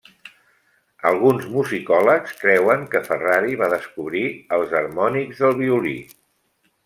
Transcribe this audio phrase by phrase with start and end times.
[1.09, 4.25] Alguns musicòlegs creuen que Ferrari va descobrir
[4.59, 5.97] els harmònics del violí.